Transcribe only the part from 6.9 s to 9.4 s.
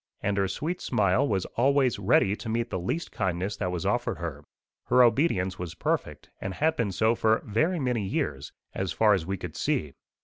so for very many years, as far as we